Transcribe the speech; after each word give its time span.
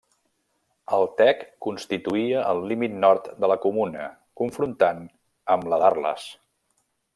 El 0.95 1.03
Tec 1.19 1.43
constituïa 1.65 2.41
el 2.53 2.63
límit 2.71 2.97
nord 3.05 3.29
de 3.45 3.51
la 3.53 3.59
comuna, 3.67 4.09
confrontant 4.43 5.05
amb 5.57 5.71
la 5.75 5.83
d'Arles. 5.85 6.29